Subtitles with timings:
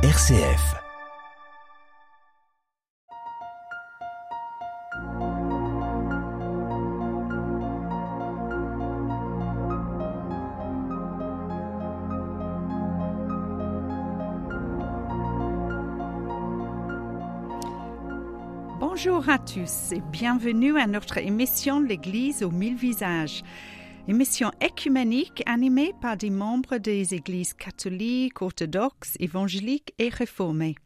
[0.00, 0.76] RCF.
[18.78, 23.42] Bonjour à tous et bienvenue à notre émission L'Église aux mille visages.
[24.08, 30.76] Émission écuménique animée par des membres des églises catholiques, orthodoxes, évangéliques et réformées.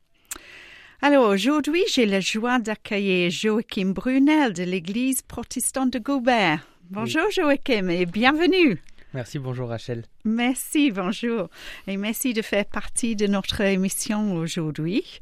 [1.02, 6.66] Alors aujourd'hui, j'ai la joie d'accueillir Joachim Brunel de l'église protestante de Gaubert.
[6.90, 8.82] Bonjour Joachim et bienvenue.
[9.14, 10.04] Merci, bonjour Rachel.
[10.24, 11.48] Merci, bonjour.
[11.86, 15.20] Et merci de faire partie de notre émission aujourd'hui.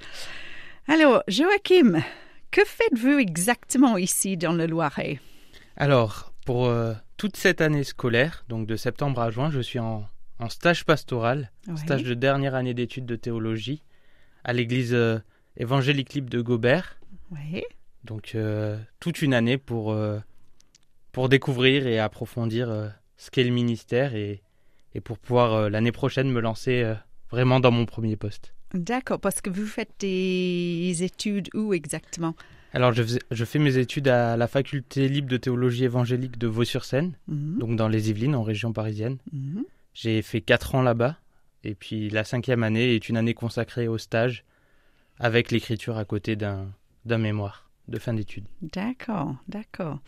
[0.89, 2.01] Alors, Joachim,
[2.51, 5.21] que faites-vous exactement ici dans le Loiret?
[5.77, 10.09] Alors, pour euh, toute cette année scolaire, donc de septembre à juin, je suis en,
[10.39, 13.83] en stage pastoral, stage de dernière année d'études de théologie
[14.43, 15.19] à l'église euh,
[15.59, 16.99] évangélique libre de Gobert.
[18.05, 20.19] Donc, euh, toute une année pour, euh,
[21.13, 24.41] pour découvrir et approfondir ce qu'est le ministère et,
[24.95, 26.91] et pour pouvoir l'année prochaine me lancer
[27.31, 28.55] vraiment dans mon premier poste.
[28.73, 32.35] D'accord, parce que vous faites des études où exactement?
[32.73, 36.47] Alors, je, faisais- je fais mes études à la faculté libre de théologie évangélique de
[36.47, 39.19] Vaux-sur-Seine, Mhm, donc dans les Yvelines, en région parisienne.
[39.33, 39.65] mhm.
[39.93, 41.17] J'ai fait quatre ans là-bas.
[41.65, 44.45] Et puis la cinquième année est une année consacrée au stage
[45.19, 46.69] avec l'écriture à côté d'un
[47.05, 48.45] d'un mémoire de fin d'études.
[48.63, 49.99] D'accord, d'accord.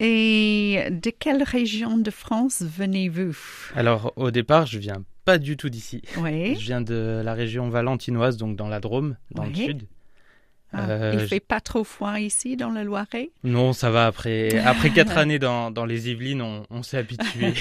[0.00, 3.36] Et de quelle région de France venez-vous?
[3.74, 6.02] Alors au départ, je viens pas du tout d'ici.
[6.18, 6.54] Oui.
[6.56, 9.82] Je viens de la région valentinoise, donc dans la Drôme, dans le sud.
[10.72, 13.30] Ah, Euh, il fait pas trop froid ici dans le Loiret?
[13.44, 14.58] Non, ça va après.
[14.58, 17.52] Après quatre années dans, dans les Yvelines, on, on s'est habitué.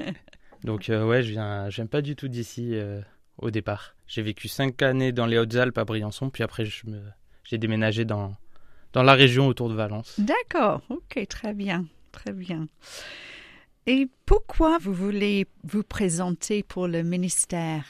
[0.64, 3.00] donc euh, ouais, je viens, viens pas du tout d'ici euh,
[3.38, 3.94] au départ.
[4.06, 7.00] J'ai vécu cinq années dans les Hautes-Alpes à Briançon, puis après je me,
[7.44, 8.34] j'ai déménagé dans
[8.94, 10.14] dans la région autour de Valence.
[10.18, 12.68] D'accord, ok, très bien, très bien.
[13.86, 17.84] Et pourquoi vous voulez vous présenter pour le ministère?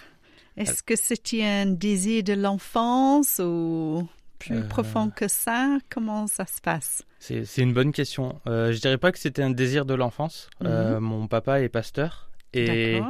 [0.56, 4.68] Est-ce que c'était un désir de l'enfance ou plus Euh.
[4.68, 7.04] profond que ça Comment ça se passe?
[7.18, 8.40] C'est une bonne question.
[8.46, 10.48] Euh, je dirais pas que c'était un désir de l'enfance.
[10.64, 13.00] Euh, mon papa est pasteur et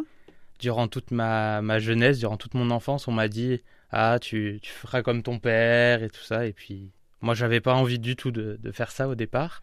[0.58, 4.70] durant toute ma, ma jeunesse, durant toute mon enfance, on m'a dit ah tu, tu
[4.70, 6.46] feras comme ton père et tout ça.
[6.46, 6.90] Et puis
[7.20, 9.62] moi j'avais pas envie du tout de, de faire ça au départ.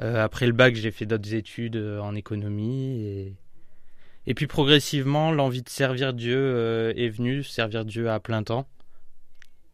[0.00, 3.34] Euh, après le bac, j'ai fait d'autres études en économie et
[4.26, 8.68] et puis progressivement l'envie de servir Dieu est venue, servir Dieu à plein temps.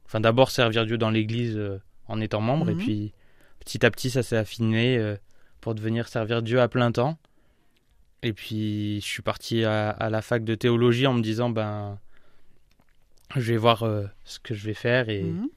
[0.07, 1.79] Enfin d'abord servir Dieu dans l'Église euh,
[2.09, 2.81] en étant membre et Mhm.
[2.81, 3.13] puis
[3.61, 5.17] petit à petit ça s'est affiné euh,
[5.61, 7.19] pour devenir servir Dieu à plein temps.
[8.23, 11.99] Et puis je suis parti à, à la fac de théologie en me disant ben
[13.37, 15.49] je vais voir euh, ce que je vais faire et, Mhm.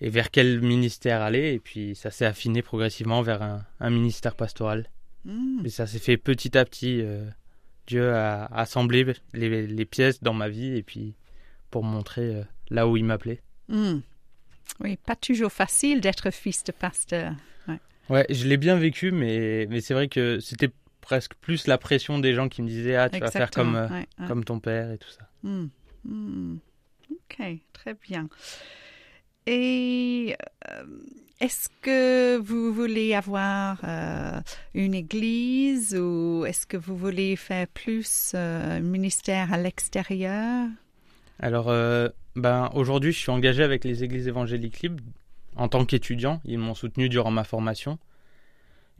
[0.00, 1.52] et vers quel ministère aller.
[1.54, 4.88] Et puis ça s'est affiné progressivement vers un, un ministère pastoral.
[5.24, 5.62] Mhm.
[5.64, 7.02] Et ça s'est fait petit à petit.
[7.86, 9.04] Dieu a assemblé
[9.34, 11.14] les, les pièces dans ma vie et puis
[11.70, 13.40] pour montrer là où il m'appelait.
[13.68, 14.00] Hmm.
[14.80, 17.34] Oui, pas toujours facile d'être fils de pasteur.
[18.10, 22.18] Ouais, je l'ai bien vécu, mais, mais c'est vrai que c'était presque plus la pression
[22.18, 24.26] des gens qui me disaient Ah, tu vas faire comme, euh, ouais, ouais.
[24.26, 25.28] comme ton père et tout ça.
[25.42, 25.66] Hmm,
[26.04, 26.56] hmm.
[27.10, 28.28] Ok, très bien.
[29.46, 30.36] Et
[30.68, 30.84] euh,
[31.40, 34.40] est-ce que vous voulez avoir euh,
[34.74, 40.68] une église ou est-ce que vous voulez faire plus un ministère à l'extérieur?
[41.40, 41.68] Alors,
[42.36, 45.02] ben, aujourd'hui, je suis engagé avec les églises évangéliques libres
[45.56, 46.40] en tant qu'étudiant.
[46.44, 47.98] Ils m'ont soutenu durant ma formation.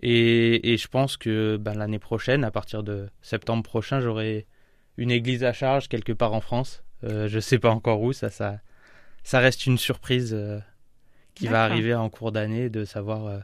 [0.00, 4.46] Et, et je pense que ben, l'année prochaine, à partir de septembre prochain, j'aurai
[4.96, 6.82] une église à charge quelque part en France.
[7.04, 8.60] Euh, je sais pas encore où, ça, ça,
[9.22, 10.58] ça reste une surprise euh,
[11.34, 13.38] qui va arriver en cours d'année de savoir euh,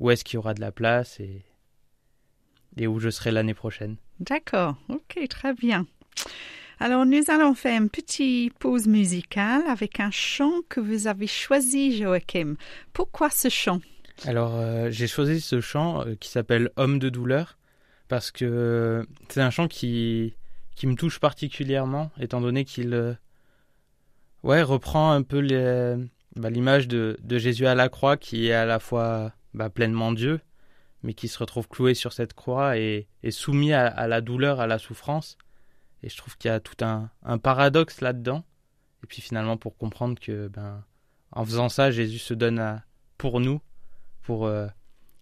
[0.00, 1.44] où est-ce qu'il y aura de la place et,
[2.76, 3.96] et où je serai l'année prochaine.
[4.18, 5.86] D'accord, ok, très bien.
[6.82, 11.94] Alors, nous allons faire une petite pause musicale avec un chant que vous avez choisi,
[11.94, 12.54] Joachim.
[12.94, 13.82] Pourquoi ce chant?
[14.24, 17.58] Alors, euh, j'ai choisi ce chant euh, qui s'appelle Homme de douleur
[18.08, 20.34] parce que euh, c'est un chant qui,
[20.74, 23.18] qui me touche particulièrement, étant donné qu'il
[24.42, 25.46] ouais, reprend un peu
[26.36, 30.12] bah, l'image de, de Jésus à la croix, qui est à la fois bah, pleinement
[30.12, 30.40] Dieu,
[31.02, 34.78] mais qui se retrouve cloué sur cette croix et, soumis à la douleur, à la
[34.78, 35.36] souffrance.
[36.02, 38.44] Et je trouve qu'il y a tout un, un paradoxe là-dedans.
[39.02, 40.84] Et puis finalement, pour comprendre que ben,
[41.32, 42.84] en faisant ça, Jésus se donne à,
[43.18, 43.60] pour nous,
[44.22, 44.66] pour, euh,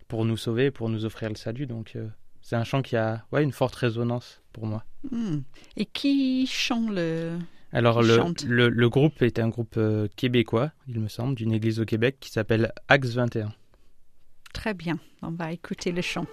[0.09, 1.67] pour nous sauver, pour nous offrir le salut.
[1.67, 2.09] Donc euh,
[2.41, 4.85] c'est un chant qui a ouais, une forte résonance pour moi.
[5.11, 5.41] Hmm.
[5.77, 7.39] Et qui chante le...
[7.73, 11.81] Alors le, le, le, groupe est un groupe euh, québécois, il me semble, d'une église
[11.81, 13.53] au Québec qui s'appelle Axe 21.
[14.55, 16.25] Très bien, on va écouter le chant.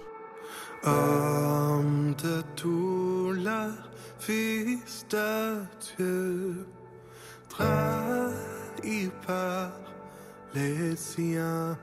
[0.84, 3.68] Homme de tout la
[4.18, 5.62] fils de
[5.96, 6.66] Dieu,
[7.48, 9.72] trahi par
[10.54, 11.76] les siens,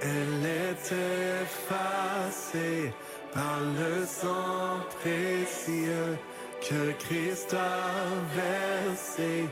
[0.02, 0.92] elle est
[1.42, 2.92] effacée
[3.34, 6.18] par le sang précieux
[6.62, 7.82] que Christ a
[8.36, 9.48] versé.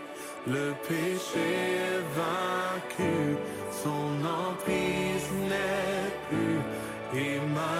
[0.46, 3.38] Le péché vaincu,
[3.84, 6.60] son emprise n'est plus
[7.20, 7.78] et m'a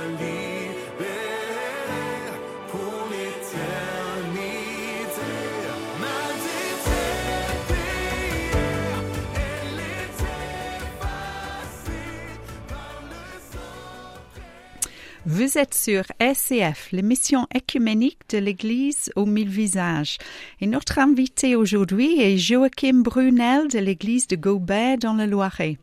[15.26, 20.18] Vous êtes sur SCF, l'émission écuménique de l'Église aux mille visages.
[20.60, 25.78] Et notre invité aujourd'hui est Joachim Brunel de l'Église de Gobert dans le Loiret.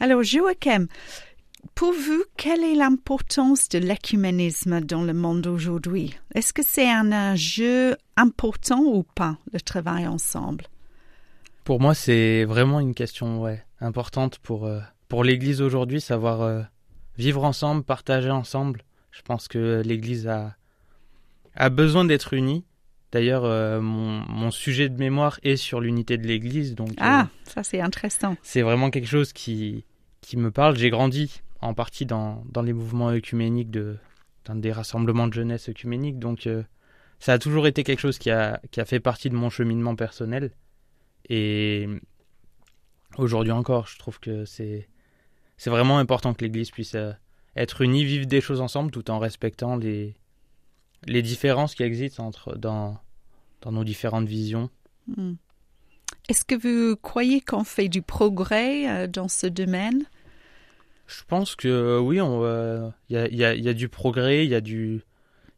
[0.00, 0.88] Alors, Joachim,
[1.76, 6.16] pour vous, quelle est l'importance de l'écuménisme dans le monde aujourd'hui?
[6.34, 10.64] Est-ce que c'est un enjeu important ou pas, le travail ensemble?
[11.62, 13.46] Pour moi, c'est vraiment une question
[13.80, 16.62] importante pour, euh, pour l'Église aujourd'hui, savoir euh,
[17.16, 18.82] vivre ensemble, partager ensemble.
[19.10, 20.56] Je pense que l'Église a,
[21.54, 22.64] a besoin d'être unie.
[23.12, 27.28] D'ailleurs, euh, mon, mon sujet de mémoire est sur l'unité de l'Église, donc euh, Ah,
[27.44, 28.36] ça c'est intéressant.
[28.42, 29.84] c'est vraiment quelque chose qui,
[30.20, 30.76] qui me parle.
[30.76, 33.96] J'ai grandi en partie dans, dans les mouvements œcuméniques, de,
[34.46, 36.64] dans des rassemblements de jeunesse œcuméniques, donc euh,
[37.20, 39.94] ça a toujours été quelque chose qui a, qui a fait partie de mon cheminement
[39.94, 40.50] personnel.
[41.30, 41.88] Et
[43.16, 44.88] aujourd'hui encore, je trouve que c'est
[45.56, 47.12] c'est vraiment important que l'Église puisse euh,
[47.56, 50.14] être unie, vivre des choses ensemble, tout en respectant les
[51.06, 52.98] les différences qui existent entre dans
[53.60, 54.70] dans nos différentes visions.
[55.06, 55.34] Hmm.
[56.28, 60.04] Est-ce que vous croyez qu'on fait du progrès euh, dans ce domaine?
[61.06, 63.74] Je pense que euh, oui, euh, il y, a, il y, a, il y a
[63.74, 65.02] du progrès, il y a du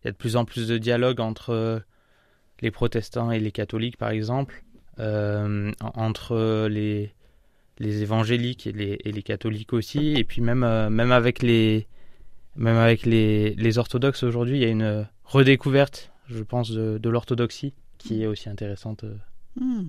[0.02, 1.78] il y a de plus en plus de dialogue entre euh,
[2.60, 4.64] les protestants et les catholiques, par exemple,
[4.98, 7.12] en- entre les
[7.78, 11.87] les évangéliques et les, et les catholiques aussi, et puis même euh, même avec les
[12.56, 17.11] même avec les, les orthodoxes aujourd'hui, il y a une redécouverte, je pense, de, de
[17.11, 19.04] l'orthodoxie qui est aussi intéressante.
[19.04, 19.16] euh.
[19.61, 19.88] Hmm.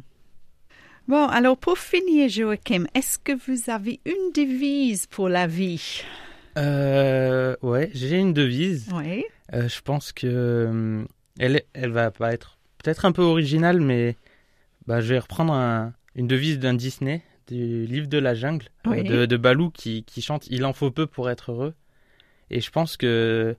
[1.08, 6.02] Bon, alors pour finir, Joachim, est-ce que vous avez une devise pour la vie?
[6.58, 8.90] Euh, ouais, j'ai une devise.
[8.94, 9.24] Oui.
[9.54, 11.06] Euh, je pense que euh,
[11.40, 14.18] elle, elle va pas être peut-être un peu originale, mais
[14.88, 18.92] bah, je vais reprendre un- une devise d'un Disney, du livre de la jungle, euh,
[18.92, 19.04] Oui.
[19.04, 21.74] de, de Balou qui, qui chante Il en faut peu pour être heureux.
[22.50, 23.56] Et je pense que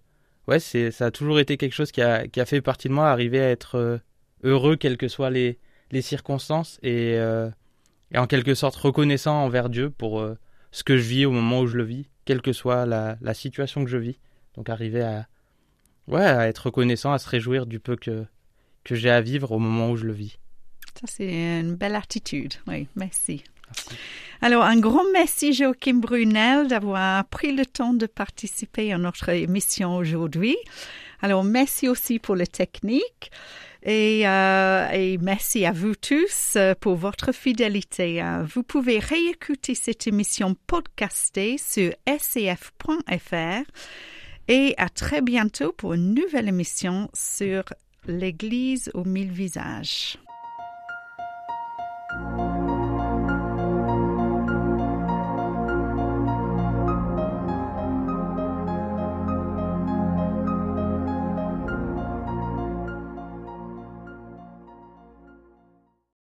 [0.47, 2.93] ouais, c'est ça a toujours été quelque chose qui a, qui a fait partie de
[2.95, 3.99] moi, arriver à être euh,
[4.45, 5.59] heureux quelles que soient les,
[5.91, 7.51] les circonstances et, euh,
[8.13, 10.39] et en quelque sorte reconnaissant envers Dieu pour euh,
[10.71, 13.35] ce que je vis au moment où je le vis, quelle que soit la, la
[13.35, 14.19] situation que je vis.
[14.55, 15.27] Donc arriver à
[16.07, 18.25] Ouais, à être reconnaissant, à se réjouir du peu que,
[18.83, 20.39] que j'ai à vivre au moment où je le vis.
[21.01, 22.55] Ça, c'est une belle attitude.
[22.67, 23.45] Oui, merci.
[23.69, 23.97] Merci.
[24.41, 29.97] Alors, un grand merci, Joachim Brunel, d'avoir pris le temps de participer à notre émission
[29.97, 30.57] aujourd'hui.
[31.21, 33.31] Alors, merci aussi pour la technique.
[33.85, 38.23] Et, euh, et merci à vous tous euh, pour votre fidélité.
[38.23, 43.63] Euh, Vous pouvez réécouter cette émission podcastée sur scf.fr
[44.49, 47.65] et à très bientôt pour une nouvelle émission sur
[48.07, 50.19] l'Église aux mille visages.